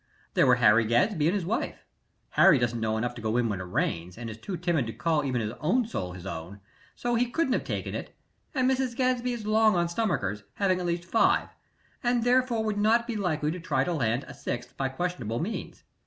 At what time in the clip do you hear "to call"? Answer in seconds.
4.87-5.23